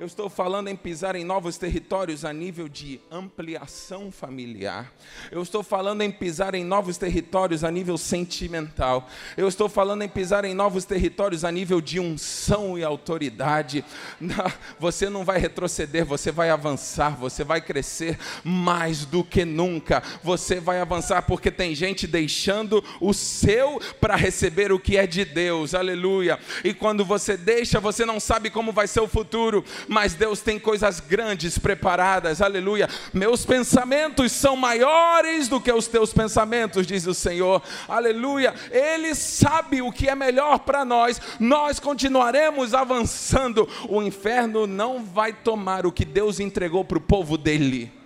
eu 0.00 0.06
estou 0.06 0.30
falando 0.30 0.68
em 0.68 0.76
pisar 0.76 1.14
em 1.14 1.24
novos 1.24 1.58
territórios 1.58 2.24
a 2.24 2.32
nível 2.32 2.70
de 2.70 2.98
ampliação 3.10 4.10
familiar. 4.10 4.90
Eu 5.30 5.42
estou 5.42 5.62
falando 5.62 6.00
em 6.00 6.10
pisar 6.10 6.54
em 6.54 6.64
novos 6.64 6.96
territórios 6.96 7.62
a 7.64 7.70
nível 7.70 7.98
sentimental. 7.98 9.06
Eu 9.36 9.46
estou 9.46 9.68
falando 9.68 10.00
em 10.00 10.08
pisar 10.08 10.46
em 10.46 10.54
novos 10.54 10.86
territórios 10.86 11.44
a 11.44 11.52
nível 11.52 11.82
de 11.82 12.00
unção 12.00 12.78
e 12.78 12.82
autoridade. 12.82 13.84
Você 14.80 15.10
não 15.10 15.22
vai 15.22 15.38
retroceder, 15.38 16.06
você 16.06 16.32
vai 16.32 16.48
avançar, 16.48 17.10
você 17.16 17.44
vai 17.44 17.60
crescer 17.60 18.18
mais 18.42 19.04
do 19.04 19.22
que 19.22 19.44
nunca. 19.44 20.02
Você 20.22 20.58
vai 20.60 20.80
avançar 20.80 21.20
porque 21.22 21.50
tem 21.50 21.74
gente 21.74 22.06
deixando 22.06 22.82
o 23.02 23.12
seu 23.12 23.78
para 24.00 24.16
receber 24.16 24.72
o 24.72 24.80
que 24.80 24.96
é 24.96 25.06
de 25.06 25.26
Deus. 25.26 25.74
Aleluia. 25.74 26.38
E 26.64 26.72
quando 26.72 27.04
você 27.04 27.36
deixa, 27.36 27.78
você 27.78 28.06
não 28.06 28.18
sabe 28.18 28.48
como 28.48 28.72
vai 28.72 28.86
ser 28.86 29.00
o 29.00 29.08
futuro 29.08 29.62
mas 29.90 30.14
Deus 30.14 30.40
tem 30.40 30.56
coisas 30.56 31.00
grandes 31.00 31.58
preparadas, 31.58 32.40
aleluia. 32.40 32.88
Meus 33.12 33.44
pensamentos 33.44 34.30
são 34.30 34.54
maiores 34.54 35.48
do 35.48 35.60
que 35.60 35.72
os 35.72 35.88
teus 35.88 36.12
pensamentos, 36.12 36.86
diz 36.86 37.08
o 37.08 37.12
Senhor, 37.12 37.60
aleluia. 37.88 38.54
Ele 38.70 39.16
sabe 39.16 39.82
o 39.82 39.90
que 39.90 40.08
é 40.08 40.14
melhor 40.14 40.60
para 40.60 40.84
nós, 40.84 41.20
nós 41.40 41.80
continuaremos 41.80 42.72
avançando. 42.72 43.68
O 43.88 44.00
inferno 44.00 44.64
não 44.64 45.04
vai 45.04 45.32
tomar 45.32 45.84
o 45.84 45.90
que 45.90 46.04
Deus 46.04 46.38
entregou 46.38 46.84
para 46.84 46.98
o 46.98 47.00
povo 47.00 47.36
dele. 47.36 47.99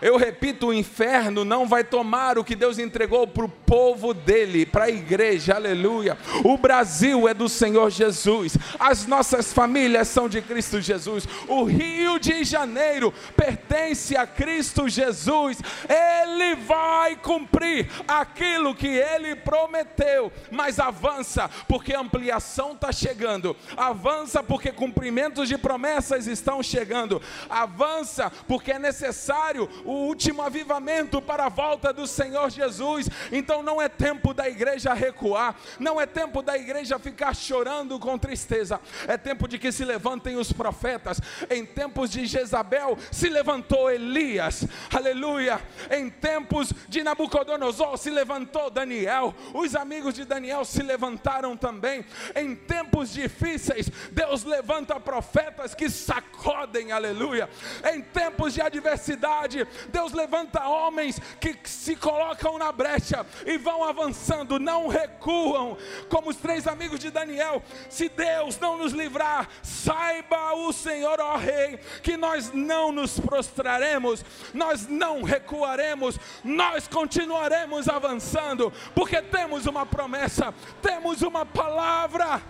Eu 0.00 0.16
repito, 0.16 0.68
o 0.68 0.74
inferno 0.74 1.44
não 1.44 1.66
vai 1.66 1.82
tomar 1.82 2.38
o 2.38 2.44
que 2.44 2.54
Deus 2.54 2.78
entregou 2.78 3.26
para 3.26 3.44
o 3.44 3.48
povo 3.48 4.14
dele, 4.14 4.64
para 4.64 4.84
a 4.84 4.90
igreja, 4.90 5.54
aleluia. 5.54 6.16
O 6.44 6.56
Brasil 6.56 7.28
é 7.28 7.34
do 7.34 7.48
Senhor 7.48 7.90
Jesus, 7.90 8.56
as 8.78 9.06
nossas 9.06 9.52
famílias 9.52 10.08
são 10.08 10.28
de 10.28 10.40
Cristo 10.40 10.80
Jesus, 10.80 11.26
o 11.48 11.64
Rio 11.64 12.18
de 12.18 12.44
Janeiro 12.44 13.12
pertence 13.36 14.16
a 14.16 14.26
Cristo 14.26 14.88
Jesus, 14.88 15.58
ele 15.88 16.54
vai 16.54 17.16
cumprir 17.16 17.90
aquilo 18.06 18.74
que 18.74 18.86
ele 18.86 19.34
prometeu, 19.34 20.32
mas 20.50 20.78
avança, 20.78 21.50
porque 21.66 21.92
a 21.92 22.00
ampliação 22.00 22.72
está 22.72 22.92
chegando, 22.92 23.56
avança, 23.76 24.42
porque 24.42 24.70
cumprimentos 24.70 25.48
de 25.48 25.58
promessas 25.58 26.26
estão 26.28 26.62
chegando, 26.62 27.20
avança, 27.50 28.30
porque 28.46 28.72
é 28.72 28.78
necessário 28.78 29.68
o 29.88 30.04
último 30.04 30.42
avivamento 30.42 31.22
para 31.22 31.46
a 31.46 31.48
volta 31.48 31.94
do 31.94 32.06
Senhor 32.06 32.50
Jesus. 32.50 33.08
Então 33.32 33.62
não 33.62 33.80
é 33.80 33.88
tempo 33.88 34.34
da 34.34 34.46
igreja 34.46 34.92
recuar, 34.92 35.56
não 35.80 35.98
é 35.98 36.04
tempo 36.04 36.42
da 36.42 36.58
igreja 36.58 36.98
ficar 36.98 37.34
chorando 37.34 37.98
com 37.98 38.18
tristeza. 38.18 38.78
É 39.06 39.16
tempo 39.16 39.48
de 39.48 39.58
que 39.58 39.72
se 39.72 39.86
levantem 39.86 40.36
os 40.36 40.52
profetas. 40.52 41.18
Em 41.48 41.64
tempos 41.64 42.10
de 42.10 42.26
Jezabel 42.26 42.98
se 43.10 43.30
levantou 43.30 43.90
Elias. 43.90 44.66
Aleluia. 44.92 45.58
Em 45.90 46.10
tempos 46.10 46.70
de 46.86 47.02
Nabucodonosor 47.02 47.96
se 47.96 48.10
levantou 48.10 48.68
Daniel. 48.68 49.34
Os 49.54 49.74
amigos 49.74 50.12
de 50.12 50.26
Daniel 50.26 50.66
se 50.66 50.82
levantaram 50.82 51.56
também. 51.56 52.04
Em 52.36 52.54
tempos 52.54 53.10
difíceis, 53.10 53.90
Deus 54.12 54.44
levanta 54.44 55.00
profetas 55.00 55.74
que 55.74 55.88
sacodem, 55.88 56.92
aleluia. 56.92 57.48
Em 57.90 58.02
tempos 58.02 58.52
de 58.52 58.60
adversidade, 58.60 59.66
Deus 59.88 60.12
levanta 60.12 60.66
homens 60.66 61.20
que 61.40 61.56
se 61.64 61.96
colocam 61.96 62.58
na 62.58 62.72
brecha 62.72 63.24
e 63.46 63.56
vão 63.56 63.84
avançando, 63.84 64.58
não 64.58 64.88
recuam, 64.88 65.76
como 66.08 66.30
os 66.30 66.36
três 66.36 66.66
amigos 66.66 66.98
de 66.98 67.10
Daniel. 67.10 67.62
Se 67.88 68.08
Deus 68.08 68.58
não 68.58 68.78
nos 68.78 68.92
livrar, 68.92 69.48
saiba 69.62 70.54
o 70.54 70.72
Senhor, 70.72 71.20
ó 71.20 71.36
Rei, 71.36 71.78
que 72.02 72.16
nós 72.16 72.52
não 72.52 72.92
nos 72.92 73.18
prostraremos, 73.18 74.24
nós 74.52 74.86
não 74.86 75.22
recuaremos, 75.22 76.18
nós 76.44 76.88
continuaremos 76.88 77.88
avançando, 77.88 78.72
porque 78.94 79.22
temos 79.22 79.66
uma 79.66 79.86
promessa, 79.86 80.54
temos 80.82 81.22
uma 81.22 81.44
palavra. 81.44 82.42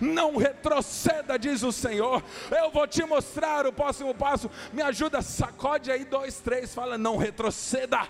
Não 0.00 0.36
retroceda, 0.36 1.38
diz 1.38 1.62
o 1.62 1.72
Senhor. 1.72 2.22
Eu 2.50 2.70
vou 2.70 2.86
te 2.86 3.02
mostrar 3.04 3.66
o 3.66 3.72
próximo 3.72 4.14
passo. 4.14 4.50
Me 4.72 4.82
ajuda, 4.82 5.22
sacode 5.22 5.90
aí, 5.90 6.04
dois, 6.04 6.38
três, 6.40 6.74
fala, 6.74 6.98
não 6.98 7.16
retroceda. 7.16 8.06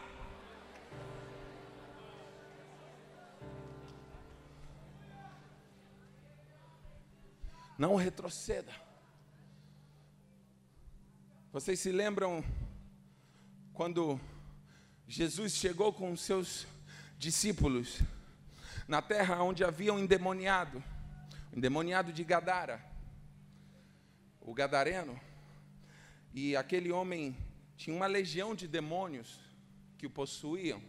Não 7.79 7.95
retroceda. 7.95 8.73
Vocês 11.53 11.79
se 11.79 11.93
lembram 11.93 12.45
quando 13.73 14.21
Jesus 15.07 15.53
chegou 15.53 15.93
com 15.93 16.11
os 16.13 16.21
seus 16.21 16.67
discípulos? 17.19 18.01
Na 18.87 19.03
terra 19.03 19.43
onde 19.43 19.65
havia 19.65 19.93
um 19.93 19.99
endemoniado, 19.99 20.83
um 21.53 21.59
endemoniado 21.59 22.13
de 22.13 22.23
Gadara, 22.23 22.85
o 24.41 24.55
gadareno, 24.55 25.19
e 26.33 26.57
aquele 26.57 26.93
homem 26.93 27.37
tinha 27.77 27.97
uma 27.97 28.07
legião 28.07 28.55
de 28.55 28.69
demônios 28.69 29.41
que 29.99 30.07
o 30.07 30.11
possuíam. 30.11 30.81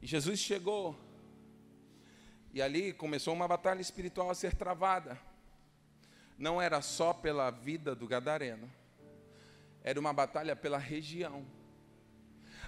E 0.00 0.06
Jesus 0.06 0.38
chegou, 0.40 0.98
e 2.54 2.62
ali 2.62 2.92
começou 2.92 3.34
uma 3.34 3.46
batalha 3.46 3.80
espiritual 3.80 4.30
a 4.30 4.34
ser 4.34 4.54
travada. 4.54 5.18
Não 6.38 6.60
era 6.60 6.80
só 6.80 7.12
pela 7.12 7.50
vida 7.50 7.94
do 7.94 8.06
gadareno, 8.06 8.70
era 9.84 10.00
uma 10.00 10.12
batalha 10.12 10.56
pela 10.56 10.78
região. 10.78 11.44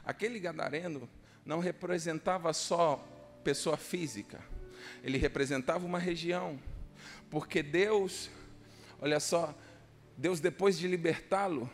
Aquele 0.04 0.38
gadareno 0.38 1.08
não 1.44 1.58
representava 1.58 2.52
só 2.52 3.13
pessoa 3.44 3.76
física, 3.76 4.40
ele 5.02 5.18
representava 5.18 5.84
uma 5.84 5.98
região, 5.98 6.58
porque 7.30 7.62
Deus, 7.62 8.30
olha 9.00 9.20
só, 9.20 9.54
Deus 10.16 10.40
depois 10.40 10.78
de 10.78 10.88
libertá-lo, 10.88 11.70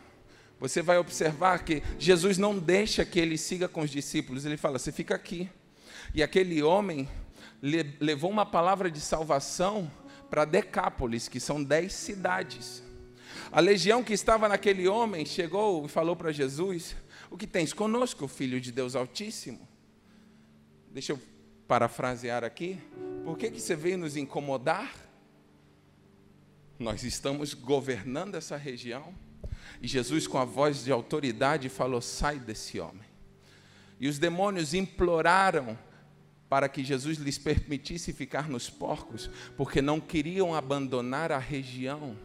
você 0.59 0.81
vai 0.81 0.97
observar 0.99 1.63
que 1.63 1.81
Jesus 1.97 2.37
não 2.37 2.59
deixa 2.59 3.03
que 3.03 3.19
ele 3.19 3.37
siga 3.37 3.67
com 3.67 3.81
os 3.81 3.89
discípulos, 3.89 4.45
ele 4.45 4.57
fala: 4.57 4.77
você 4.77 4.91
fica 4.91 5.15
aqui. 5.15 5.49
E 6.13 6.21
aquele 6.21 6.61
homem 6.61 7.09
levou 7.99 8.29
uma 8.29 8.45
palavra 8.45 8.91
de 8.91 8.99
salvação 8.99 9.91
para 10.29 10.45
Decápolis, 10.45 11.27
que 11.27 11.39
são 11.39 11.63
dez 11.63 11.93
cidades. 11.93 12.83
A 13.51 13.59
legião 13.59 14.03
que 14.03 14.13
estava 14.13 14.47
naquele 14.47 14.87
homem 14.87 15.25
chegou 15.25 15.85
e 15.85 15.89
falou 15.89 16.15
para 16.15 16.31
Jesus: 16.31 16.95
O 17.29 17.37
que 17.37 17.47
tens 17.47 17.73
conosco, 17.73 18.27
filho 18.27 18.61
de 18.61 18.71
Deus 18.71 18.95
Altíssimo? 18.95 19.67
Deixa 20.91 21.13
eu 21.13 21.19
parafrasear 21.71 22.43
aqui. 22.43 22.77
Por 23.23 23.37
que, 23.37 23.49
que 23.49 23.61
você 23.61 23.77
veio 23.77 23.97
nos 23.97 24.17
incomodar? 24.17 24.93
Nós 26.77 27.01
estamos 27.03 27.53
governando 27.53 28.35
essa 28.35 28.57
região. 28.57 29.15
E 29.81 29.87
Jesus, 29.87 30.27
com 30.27 30.37
a 30.37 30.43
voz 30.43 30.83
de 30.83 30.91
autoridade, 30.91 31.69
falou: 31.69 32.01
Sai 32.01 32.37
desse 32.39 32.77
homem. 32.77 33.07
E 34.01 34.09
os 34.09 34.19
demônios 34.19 34.73
imploraram 34.73 35.79
para 36.49 36.67
que 36.67 36.83
Jesus 36.83 37.17
lhes 37.17 37.37
permitisse 37.37 38.11
ficar 38.11 38.49
nos 38.49 38.69
porcos, 38.69 39.29
porque 39.55 39.81
não 39.81 40.01
queriam 40.01 40.53
abandonar 40.53 41.31
a 41.31 41.37
região 41.37 42.17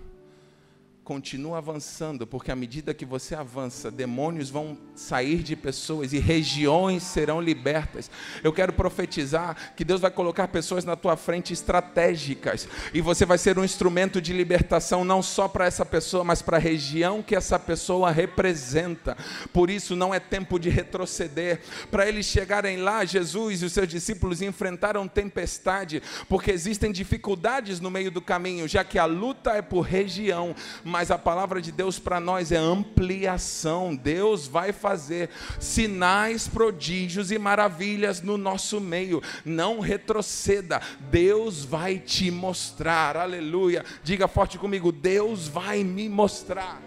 continua 1.07 1.59
avançando, 1.59 2.27
porque 2.27 2.51
à 2.51 2.57
medida 2.57 2.93
que 2.93 3.05
você 3.05 3.37
avança, 3.37 3.93
demônios 3.93 4.51
vão 4.51 4.77
sair 4.97 5.41
de 5.41 5.55
pessoas 5.55 6.13
e 6.13 6.19
regiões 6.19 7.05
serão 7.05 7.41
libertas. 7.41 8.11
Eu 8.43 8.53
quero 8.53 8.73
profetizar 8.73 9.73
que 9.77 9.85
Deus 9.85 10.01
vai 10.01 10.11
colocar 10.11 10.49
pessoas 10.49 10.85
na 10.85 10.97
tua 10.97 11.17
frente 11.17 11.53
estratégicas 11.53 12.69
e 12.93 13.01
você 13.01 13.25
vai 13.25 13.39
ser 13.39 13.57
um 13.57 13.63
instrumento 13.63 14.21
de 14.21 14.33
libertação 14.33 15.05
não 15.05 15.23
só 15.23 15.47
para 15.47 15.67
essa 15.67 15.87
pessoa, 15.87 16.25
mas 16.25 16.43
para 16.43 16.57
a 16.57 16.61
região 16.61 17.23
que 17.23 17.37
essa 17.37 17.57
pessoa 17.57 18.11
representa. 18.11 19.17
Por 19.53 19.71
isso 19.71 19.95
não 19.95 20.13
é 20.13 20.19
tempo 20.19 20.59
de 20.59 20.71
retroceder. 20.71 21.61
Para 21.89 22.09
eles 22.09 22.27
chegarem 22.27 22.79
lá, 22.79 23.05
Jesus 23.05 23.63
e 23.63 23.65
os 23.65 23.73
seus 23.73 23.87
discípulos 23.87 24.43
enfrentaram 24.43 25.07
tempestade, 25.07 26.03
porque 26.29 26.51
existem 26.51 26.91
dificuldades 26.91 27.79
no 27.79 27.93
meio 27.93 28.11
do 28.11 28.21
caminho, 28.21 28.67
já 28.67 28.83
que 28.83 28.99
a 28.99 29.05
luta 29.05 29.53
é 29.53 29.63
por 29.63 29.83
região 29.83 30.53
mas 30.96 30.96
a 31.11 31.19
palavra 31.19 31.61
de 31.61 31.71
Deus 31.71 31.99
para 31.99 32.19
nós 32.19 32.51
é 32.51 32.57
ampliação. 32.57 33.95
Deus 33.95 34.47
vai 34.47 34.73
fazer 34.73 35.31
sinais, 35.61 36.49
prodígios 36.49 37.31
e 37.31 37.39
maravilhas 37.39 38.23
no 38.23 38.39
nosso 38.39 38.81
meio. 38.81 39.23
Não 39.45 39.79
retroceda. 39.81 40.81
Deus 41.11 41.65
vai 41.65 41.99
te 41.99 42.31
mostrar. 42.31 43.17
Aleluia. 43.17 43.85
Diga 44.03 44.27
forte 44.27 44.59
comigo: 44.59 44.91
Deus 44.91 45.47
vai 45.47 45.85
me 45.85 46.09
mostrar. 46.09 46.83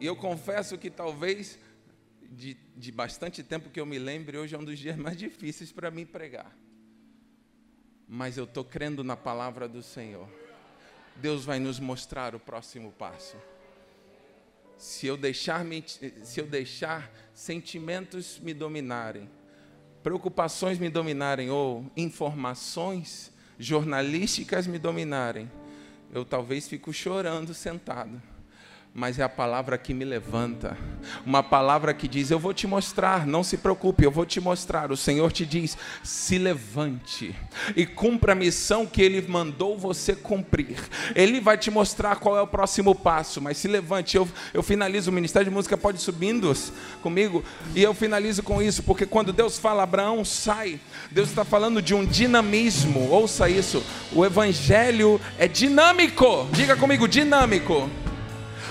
E 0.00 0.06
eu 0.06 0.16
confesso 0.16 0.78
que 0.78 0.90
talvez 0.90 1.58
de, 2.30 2.56
de 2.76 2.90
bastante 2.90 3.42
tempo 3.42 3.68
que 3.68 3.80
eu 3.80 3.86
me 3.86 3.98
lembre, 3.98 4.38
hoje 4.38 4.54
é 4.54 4.58
um 4.58 4.64
dos 4.64 4.78
dias 4.78 4.96
mais 4.96 5.16
difíceis 5.16 5.70
para 5.72 5.90
mim 5.90 6.06
pregar 6.06 6.50
mas 8.08 8.38
eu 8.38 8.44
estou 8.44 8.64
crendo 8.64 9.04
na 9.04 9.16
palavra 9.16 9.68
do 9.68 9.82
Senhor. 9.82 10.28
Deus 11.16 11.44
vai 11.44 11.58
nos 11.58 11.78
mostrar 11.78 12.34
o 12.34 12.40
próximo 12.40 12.92
passo. 12.92 13.36
Se 14.78 15.06
eu 15.06 15.16
deixar, 15.16 15.64
se 16.22 16.40
eu 16.40 16.46
deixar 16.46 17.12
sentimentos 17.34 18.38
me 18.38 18.54
dominarem, 18.54 19.28
preocupações 20.02 20.78
me 20.78 20.88
dominarem 20.88 21.50
ou 21.50 21.84
informações 21.96 23.32
jornalísticas 23.58 24.66
me 24.66 24.78
dominarem, 24.78 25.50
eu 26.12 26.24
talvez 26.24 26.68
fico 26.68 26.92
chorando 26.92 27.52
sentado 27.52 28.22
mas 28.98 29.16
é 29.16 29.22
a 29.22 29.28
palavra 29.28 29.78
que 29.78 29.94
me 29.94 30.04
levanta. 30.04 30.76
Uma 31.24 31.40
palavra 31.40 31.94
que 31.94 32.08
diz: 32.08 32.32
Eu 32.32 32.38
vou 32.40 32.52
te 32.52 32.66
mostrar, 32.66 33.28
não 33.28 33.44
se 33.44 33.56
preocupe, 33.56 34.02
eu 34.02 34.10
vou 34.10 34.26
te 34.26 34.40
mostrar. 34.40 34.90
O 34.90 34.96
Senhor 34.96 35.30
te 35.30 35.46
diz: 35.46 35.78
Se 36.02 36.36
levante 36.36 37.32
e 37.76 37.86
cumpra 37.86 38.32
a 38.32 38.34
missão 38.34 38.84
que 38.84 39.00
Ele 39.00 39.22
mandou 39.22 39.78
você 39.78 40.16
cumprir. 40.16 40.76
Ele 41.14 41.40
vai 41.40 41.56
te 41.56 41.70
mostrar 41.70 42.16
qual 42.16 42.36
é 42.36 42.42
o 42.42 42.46
próximo 42.46 42.92
passo, 42.92 43.40
mas 43.40 43.56
se 43.58 43.68
levante. 43.68 44.16
Eu, 44.16 44.28
eu 44.52 44.64
finalizo 44.64 45.12
o 45.12 45.14
ministério 45.14 45.48
de 45.48 45.54
música, 45.54 45.76
pode 45.76 46.00
subindo 46.00 46.52
comigo, 47.00 47.44
e 47.76 47.82
eu 47.82 47.94
finalizo 47.94 48.42
com 48.42 48.60
isso, 48.60 48.82
porque 48.82 49.06
quando 49.06 49.32
Deus 49.32 49.58
fala, 49.58 49.84
Abraão, 49.84 50.24
sai, 50.24 50.80
Deus 51.10 51.28
está 51.28 51.44
falando 51.44 51.80
de 51.80 51.94
um 51.94 52.04
dinamismo, 52.04 53.08
ouça 53.10 53.48
isso. 53.48 53.80
O 54.12 54.24
Evangelho 54.24 55.20
é 55.38 55.46
dinâmico, 55.46 56.48
diga 56.52 56.74
comigo, 56.74 57.06
dinâmico. 57.06 57.88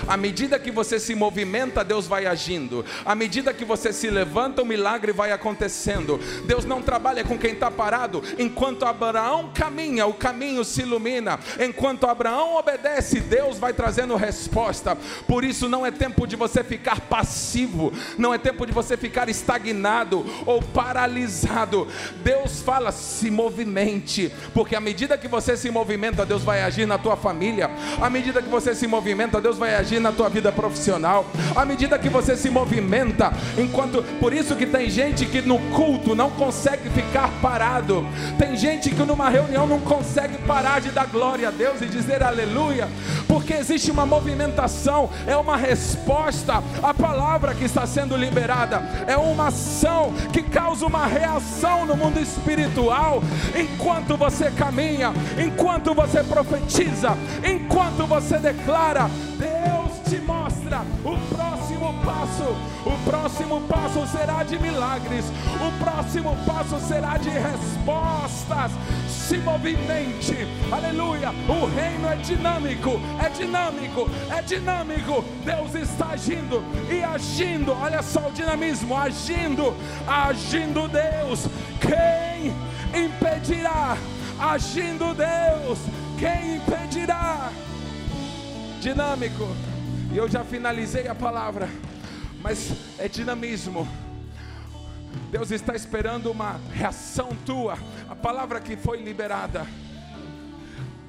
À 0.06 0.16
medida 0.16 0.58
que 0.58 0.70
você 0.70 0.98
se 1.00 1.14
movimenta, 1.14 1.84
Deus 1.84 2.06
vai 2.06 2.26
agindo. 2.26 2.84
À 3.04 3.14
medida 3.14 3.52
que 3.52 3.64
você 3.64 3.92
se 3.92 4.08
levanta, 4.10 4.62
o 4.62 4.66
milagre 4.66 5.12
vai 5.12 5.32
acontecendo. 5.32 6.18
Deus 6.46 6.64
não 6.64 6.82
trabalha 6.82 7.24
com 7.24 7.38
quem 7.38 7.52
está 7.52 7.70
parado. 7.70 8.22
Enquanto 8.38 8.84
Abraão 8.84 9.50
caminha, 9.54 10.06
o 10.06 10.14
caminho 10.14 10.64
se 10.64 10.82
ilumina. 10.82 11.38
Enquanto 11.58 12.06
Abraão 12.06 12.56
obedece, 12.56 13.20
Deus 13.20 13.58
vai 13.58 13.72
trazendo 13.72 14.16
resposta. 14.16 14.96
Por 15.26 15.44
isso, 15.44 15.68
não 15.68 15.84
é 15.84 15.90
tempo 15.90 16.26
de 16.26 16.36
você 16.36 16.62
ficar 16.62 17.00
passivo. 17.00 17.92
Não 18.16 18.32
é 18.32 18.38
tempo 18.38 18.66
de 18.66 18.72
você 18.72 18.96
ficar 18.96 19.28
estagnado 19.28 20.24
ou 20.46 20.62
paralisado. 20.62 21.88
Deus 22.22 22.60
fala, 22.60 22.92
se 22.92 23.30
movimente. 23.30 24.32
Porque 24.52 24.76
à 24.76 24.80
medida 24.80 25.18
que 25.18 25.28
você 25.28 25.56
se 25.56 25.70
movimenta, 25.70 26.24
Deus 26.24 26.42
vai 26.42 26.62
agir 26.62 26.86
na 26.86 26.98
tua 26.98 27.16
família. 27.16 27.70
À 28.00 28.10
medida 28.10 28.42
que 28.42 28.48
você 28.48 28.74
se 28.74 28.86
movimenta, 28.86 29.40
Deus 29.40 29.56
vai 29.56 29.74
agir 29.74 29.87
na 29.98 30.12
tua 30.12 30.28
vida 30.28 30.52
profissional, 30.52 31.24
à 31.56 31.64
medida 31.64 31.98
que 31.98 32.08
você 32.08 32.36
se 32.36 32.50
movimenta, 32.50 33.32
enquanto 33.56 34.02
por 34.20 34.32
isso 34.32 34.54
que 34.54 34.66
tem 34.66 34.90
gente 34.90 35.24
que 35.24 35.40
no 35.40 35.58
culto 35.70 36.14
não 36.14 36.30
consegue 36.30 36.90
ficar 36.90 37.30
parado, 37.40 38.06
tem 38.38 38.56
gente 38.56 38.90
que 38.90 39.02
numa 39.02 39.30
reunião 39.30 39.66
não 39.66 39.80
consegue 39.80 40.36
parar 40.38 40.80
de 40.80 40.90
dar 40.90 41.06
glória 41.06 41.48
a 41.48 41.50
Deus 41.50 41.80
e 41.80 41.86
dizer 41.86 42.22
aleluia, 42.22 42.88
porque 43.26 43.54
existe 43.54 43.90
uma 43.90 44.04
movimentação, 44.04 45.08
é 45.26 45.36
uma 45.36 45.56
resposta 45.56 46.62
à 46.82 46.92
palavra 46.92 47.54
que 47.54 47.64
está 47.64 47.86
sendo 47.86 48.16
liberada, 48.16 48.82
é 49.06 49.16
uma 49.16 49.48
ação 49.48 50.12
que 50.32 50.42
causa 50.42 50.84
uma 50.86 51.06
reação 51.06 51.86
no 51.86 51.96
mundo 51.96 52.20
espiritual, 52.20 53.22
enquanto 53.58 54.16
você 54.16 54.50
caminha, 54.50 55.12
enquanto 55.42 55.94
você 55.94 56.22
profetiza, 56.22 57.16
enquanto 57.44 58.06
você 58.06 58.38
declara, 58.38 59.10
Deus 59.38 59.57
o 60.76 61.34
próximo 61.34 61.94
passo. 62.04 62.44
O 62.84 63.04
próximo 63.04 63.60
passo 63.62 64.06
será 64.06 64.42
de 64.42 64.58
milagres, 64.58 65.24
o 65.56 65.82
próximo 65.82 66.36
passo 66.46 66.78
será 66.86 67.16
de 67.16 67.30
respostas. 67.30 68.72
Se 69.08 69.38
movimente, 69.38 70.34
aleluia. 70.70 71.30
O 71.48 71.66
reino 71.66 72.08
é 72.08 72.16
dinâmico, 72.16 73.00
é 73.24 73.28
dinâmico, 73.28 74.08
é 74.30 74.42
dinâmico. 74.42 75.24
Deus 75.44 75.74
está 75.74 76.10
agindo 76.10 76.62
e 76.90 77.02
agindo. 77.02 77.72
Olha 77.72 78.02
só 78.02 78.28
o 78.28 78.32
dinamismo: 78.32 78.96
agindo, 78.96 79.74
agindo 80.06 80.88
Deus. 80.88 81.46
Quem 81.80 82.54
impedirá? 83.04 83.96
Agindo 84.38 85.14
Deus, 85.14 85.78
quem 86.18 86.56
impedirá? 86.56 87.50
Dinâmico. 88.80 89.48
E 90.10 90.16
eu 90.16 90.28
já 90.28 90.42
finalizei 90.42 91.06
a 91.06 91.14
palavra, 91.14 91.68
mas 92.40 92.72
é 92.98 93.08
dinamismo. 93.08 93.86
Deus 95.30 95.50
está 95.50 95.74
esperando 95.74 96.30
uma 96.30 96.58
reação 96.72 97.36
tua, 97.44 97.78
a 98.08 98.14
palavra 98.14 98.60
que 98.60 98.76
foi 98.76 99.02
liberada. 99.02 99.66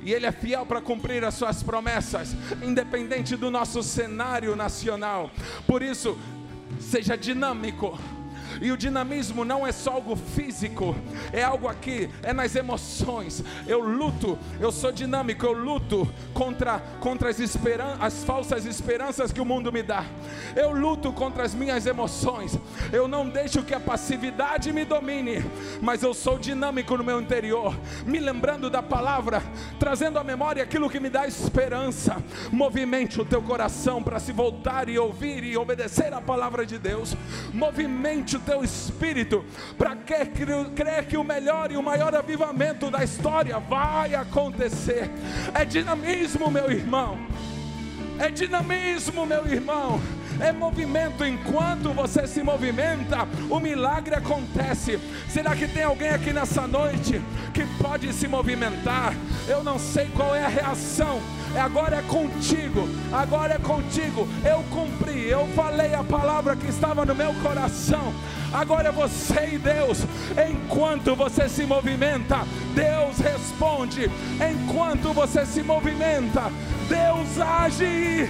E 0.02 0.14
Ele 0.14 0.26
é 0.26 0.32
fiel 0.32 0.66
para 0.66 0.82
cumprir 0.82 1.24
as 1.24 1.34
suas 1.34 1.64
promessas, 1.64 2.36
independente 2.62 3.36
do 3.36 3.50
nosso 3.50 3.82
cenário 3.82 4.56
nacional. 4.56 5.32
Por 5.66 5.82
isso, 5.82 6.18
seja 6.80 7.18
dinâmico 7.18 7.98
E 8.62 8.72
o 8.72 8.78
dinamismo 8.78 9.46
não 9.46 9.66
é 9.66 9.72
só 9.72 9.92
algo 9.92 10.16
físico, 10.16 10.96
é 11.32 11.44
algo 11.44 11.68
aqui, 11.68 12.10
é 12.24 12.34
nas 12.34 12.56
emoções. 12.56 13.44
Eu 13.68 13.82
luto, 13.82 14.38
eu 14.60 14.72
sou 14.72 14.92
dinâmico, 14.92 15.46
eu 15.46 15.54
luto 15.54 16.12
contra, 16.34 16.80
contra 17.00 17.30
as, 17.30 17.40
esperan 17.40 17.98
as 18.00 18.24
falsas 18.24 18.66
esperanças 18.66 19.32
que 19.32 19.42
o 19.42 19.46
mundo 19.46 19.72
me 19.72 19.84
dá. 19.84 20.06
Eu 20.56 20.72
luto 20.72 21.12
contra 21.12 21.44
as 21.44 21.54
minhas 21.54 21.86
emoções. 21.86 22.58
Eu 22.92 23.08
não 23.08 23.30
deixo 23.30 23.64
que 23.64 23.74
a 23.74 23.80
passividade 23.80 24.72
me 24.74 24.86
domine, 24.86 25.44
mas 25.82 26.02
eu 26.04 26.14
sou 26.14 26.40
dinâmico 26.40 26.98
no 26.98 27.04
meu 27.04 27.22
interior, 27.22 27.76
me 28.06 28.20
lembrando 28.20 28.70
da 28.70 28.82
palavra, 28.82 29.44
trazendo 29.80 30.18
à 30.18 30.24
memória 30.24 30.64
aquilo 30.64 30.90
que 30.90 31.00
me 31.00 31.10
dá 31.10 31.28
esperança. 31.28 32.18
Movimente 32.52 33.22
o 33.22 33.26
teu 33.26 33.42
coração 33.42 34.02
para 34.02 34.20
se 34.20 34.32
voltar 34.32 34.90
e 34.90 34.98
ouvir 34.98 35.44
e 35.44 35.58
obedecer 35.58 36.14
a 36.14 36.22
palavra 36.22 36.66
de 36.66 36.78
Deus. 36.78 37.16
Movimente 37.54 38.38
o 38.39 38.45
teu 38.45 38.63
espírito 38.63 39.45
para 39.78 39.95
crer 39.95 41.06
que 41.06 41.17
o 41.17 41.23
melhor 41.23 41.71
e 41.71 41.78
o 41.78 41.84
maior 41.84 42.15
avivamento 42.15 42.89
da 42.89 43.04
história 43.04 43.60
vai 43.60 44.15
acontecer. 44.15 45.12
É 45.54 45.65
dinamismo, 45.65 46.49
meu 46.49 46.71
irmão. 46.71 47.19
É 48.17 48.30
dinamismo, 48.30 49.25
meu 49.25 49.45
irmão 49.47 49.99
é 50.39 50.52
movimento. 50.52 51.25
Enquanto 51.25 51.93
você 51.93 52.28
se 52.28 52.41
movimenta, 52.41 53.28
o 53.49 53.60
milagre 53.60 54.15
acontece. 54.15 54.99
Será 55.28 55.56
que 55.56 55.67
tem 55.67 55.84
alguém 55.84 56.10
aqui 56.10 56.32
nessa 56.32 56.67
noite 56.67 57.21
que 57.54 57.65
pode 57.82 58.12
se 58.13 58.28
movimentar? 58.28 59.13
Eu 59.47 59.63
não 59.63 59.78
sei 59.80 60.08
qual 60.15 60.36
é 60.36 60.45
a 60.45 60.49
reação. 60.49 61.21
É, 61.56 61.60
agora 61.60 61.97
é 61.97 62.02
contigo, 62.04 62.88
agora 63.12 63.56
é 63.56 63.58
contigo. 63.58 64.28
Eu 64.45 64.63
cumpri, 64.69 65.28
eu 65.28 65.47
falei 65.56 65.95
a 65.95 66.04
palavra 66.04 66.56
que 66.56 66.67
estava 66.67 67.06
no 67.06 67.15
meu 67.15 67.34
coração. 67.36 68.13
Agora 68.54 68.89
é 68.89 68.91
você 68.91 69.52
e 69.54 69.58
Deus. 69.58 70.06
Enquanto 70.49 71.15
você 71.15 71.49
se 71.49 71.63
movimenta, 71.63 72.45
Deus 72.75 73.17
responde. 73.17 74.10
Enquanto 74.39 75.12
você 75.13 75.45
se 75.45 75.63
movimenta, 75.63 76.52
Deus 76.88 77.39
age. 77.39 78.30